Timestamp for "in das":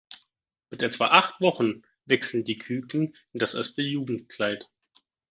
3.33-3.53